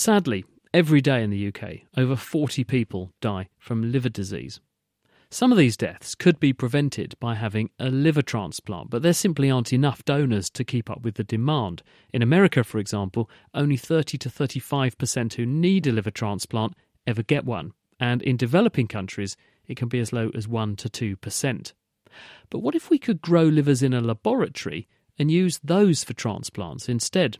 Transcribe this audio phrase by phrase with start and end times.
[0.00, 4.58] Sadly, every day in the UK, over 40 people die from liver disease.
[5.30, 9.50] Some of these deaths could be prevented by having a liver transplant, but there simply
[9.50, 11.82] aren't enough donors to keep up with the demand.
[12.14, 16.72] In America, for example, only 30 to 35% who need a liver transplant
[17.06, 19.36] ever get one, and in developing countries,
[19.66, 21.72] it can be as low as 1 to 2%.
[22.48, 24.88] But what if we could grow livers in a laboratory
[25.18, 27.36] and use those for transplants instead?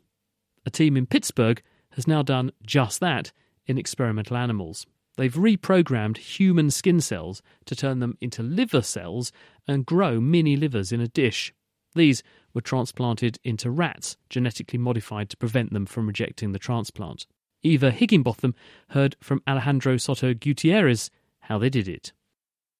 [0.67, 1.63] A team in Pittsburgh
[1.93, 3.33] has now done just that
[3.67, 4.87] in experimental animals.
[5.17, 9.33] They've reprogrammed human skin cells to turn them into liver cells
[9.67, 11.53] and grow mini livers in a dish.
[11.95, 12.23] These
[12.55, 17.27] were transplanted into rats, genetically modified to prevent them from rejecting the transplant.
[17.63, 18.55] Eva Higginbotham
[18.91, 21.11] heard from Alejandro Soto Gutierrez
[21.41, 22.13] how they did it.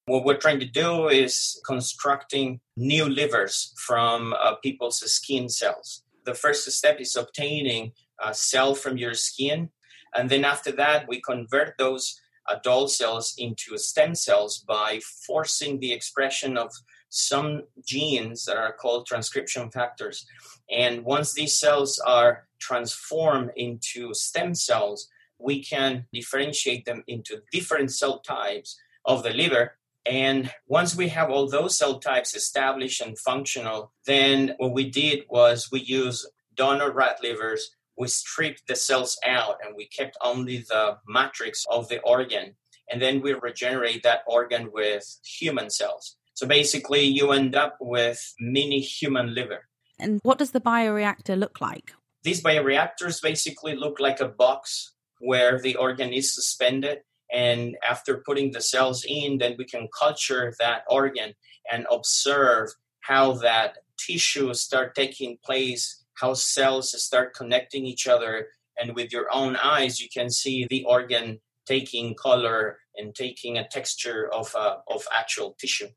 [0.05, 6.03] What we're trying to do is constructing new livers from uh, people's skin cells.
[6.25, 7.93] The first step is obtaining
[8.23, 9.69] a cell from your skin,
[10.13, 15.93] and then after that, we convert those adult cells into stem cells by forcing the
[15.93, 16.71] expression of
[17.09, 20.25] some genes that are called transcription factors.
[20.69, 25.07] And once these cells are transformed into stem cells,
[25.37, 29.77] we can differentiate them into different cell types of the liver.
[30.05, 35.25] And once we have all those cell types established and functional, then what we did
[35.29, 40.57] was we use donor rat livers we stripped the cells out and we kept only
[40.57, 42.55] the matrix of the organ.
[42.89, 46.17] And then we regenerate that organ with human cells.
[46.33, 49.67] So basically, you end up with mini human liver.
[49.99, 51.93] And what does the bioreactor look like?
[52.23, 57.01] These bioreactors basically look like a box where the organ is suspended.
[57.31, 61.35] And after putting the cells in, then we can culture that organ
[61.71, 62.69] and observe
[63.01, 68.47] how that tissue start taking place how cells start connecting each other.
[68.77, 73.67] And with your own eyes, you can see the organ taking color and taking a
[73.67, 75.87] texture of, uh, of actual tissue.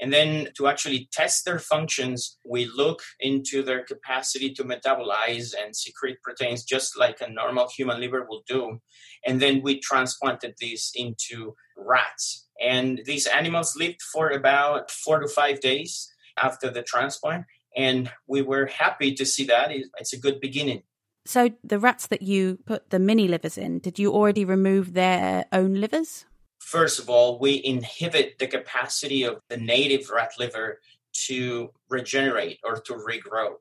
[0.00, 5.74] And then to actually test their functions, we look into their capacity to metabolize and
[5.74, 8.78] secrete proteins just like a normal human liver will do.
[9.26, 12.46] And then we transplanted these into rats.
[12.60, 16.08] And these animals lived for about four to five days
[16.40, 17.44] after the transplant
[17.76, 19.70] and we were happy to see that.
[19.98, 20.82] It's a good beginning.
[21.26, 25.44] So, the rats that you put the mini livers in, did you already remove their
[25.52, 26.24] own livers?
[26.58, 30.80] First of all, we inhibit the capacity of the native rat liver
[31.26, 33.54] to regenerate or to regrow.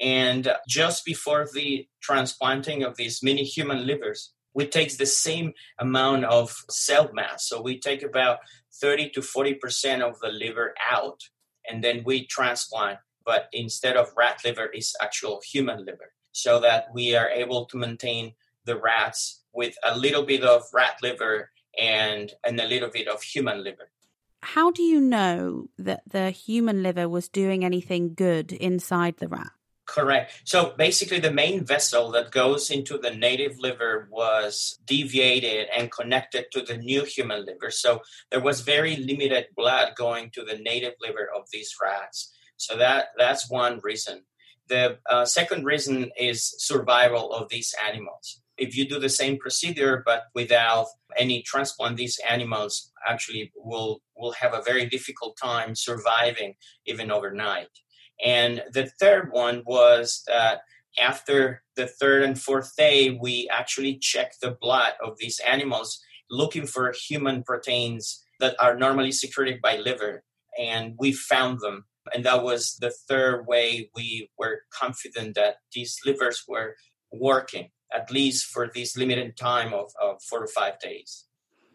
[0.00, 6.24] And just before the transplanting of these mini human livers, we take the same amount
[6.24, 7.48] of cell mass.
[7.48, 8.38] So we take about
[8.80, 11.20] 30 to 40% of the liver out,
[11.68, 16.88] and then we transplant but instead of rat liver is actual human liver so that
[16.92, 22.32] we are able to maintain the rats with a little bit of rat liver and
[22.44, 23.90] and a little bit of human liver.
[24.42, 29.52] How do you know that the human liver was doing anything good inside the rat?
[29.86, 30.32] Correct.
[30.44, 36.46] So basically the main vessel that goes into the native liver was deviated and connected
[36.52, 37.70] to the new human liver.
[37.70, 42.76] So there was very limited blood going to the native liver of these rats so
[42.76, 44.22] that that's one reason.
[44.68, 48.40] The uh, second reason is survival of these animals.
[48.56, 54.32] If you do the same procedure but without any transplant, these animals actually will will
[54.32, 56.54] have a very difficult time surviving
[56.86, 57.68] even overnight.
[58.24, 60.62] And the third one was that
[61.00, 66.00] after the third and fourth day, we actually check the blood of these animals
[66.30, 70.22] looking for human proteins that are normally secreted by liver.
[70.58, 75.98] And we found them and that was the third way we were confident that these
[76.04, 76.76] livers were
[77.12, 81.24] working, at least for this limited time of, of four to five days.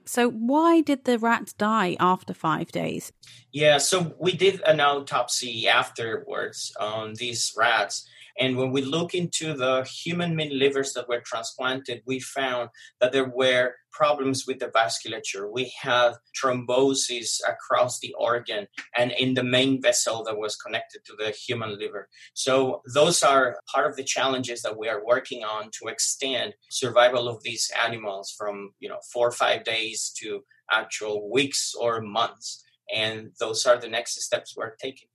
[0.06, 3.12] So, why did the rats die after five days?
[3.51, 8.07] Yeah, so we did an autopsy afterwards on these rats,
[8.39, 12.69] and when we look into the human mini livers that were transplanted, we found
[13.01, 15.51] that there were problems with the vasculature.
[15.51, 21.13] We have thrombosis across the organ and in the main vessel that was connected to
[21.18, 22.07] the human liver.
[22.33, 27.27] So those are part of the challenges that we are working on to extend survival
[27.27, 32.63] of these animals from, you know, 4 or 5 days to actual weeks or months.
[32.94, 35.09] And those are the next steps we're taking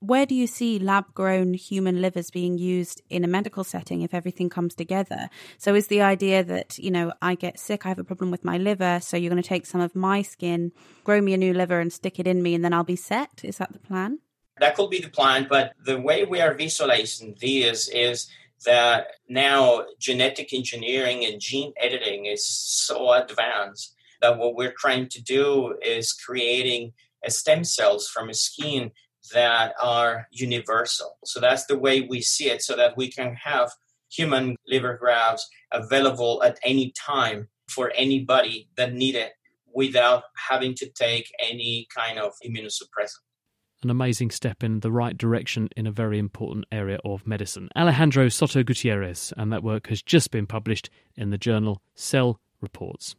[0.00, 4.14] where do you see lab grown human livers being used in a medical setting if
[4.14, 5.28] everything comes together?
[5.58, 8.44] So, is the idea that, you know, I get sick, I have a problem with
[8.44, 10.72] my liver, so you're going to take some of my skin,
[11.04, 13.42] grow me a new liver, and stick it in me, and then I'll be set?
[13.44, 14.20] Is that the plan?
[14.58, 18.28] That could be the plan, but the way we are visualizing this is
[18.64, 25.22] that now genetic engineering and gene editing is so advanced that what we're trying to
[25.22, 26.92] do is creating
[27.28, 28.90] stem cells from a skin
[29.34, 31.16] that are universal.
[31.24, 33.70] So that's the way we see it, so that we can have
[34.10, 39.32] human liver grafts available at any time for anybody that need it
[39.72, 43.22] without having to take any kind of immunosuppressant.
[43.82, 47.70] An amazing step in the right direction in a very important area of medicine.
[47.74, 53.16] Alejandro Soto Gutierrez, and that work has just been published in the journal Cell Reports.